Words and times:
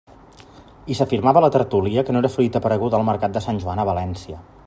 I 0.93 0.95
s'afirmava 0.99 1.41
a 1.41 1.43
la 1.45 1.51
tertúlia 1.57 2.05
que 2.07 2.15
no 2.17 2.23
era 2.23 2.33
fruita 2.37 2.61
apareguda 2.63 2.99
al 3.01 3.07
mercat 3.13 3.37
de 3.39 3.47
Sant 3.49 3.63
Joan 3.67 3.83
a 3.85 3.89
València. 3.93 4.43